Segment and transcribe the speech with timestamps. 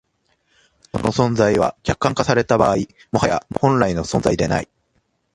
[0.95, 2.77] その存在は、客観化された場合、
[3.11, 4.67] もはや本来の存在でない。